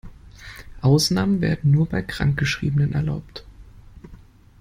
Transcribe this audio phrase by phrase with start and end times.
[0.81, 3.45] Ausnahmen werden nur bei Krankgeschriebenen erlaubt.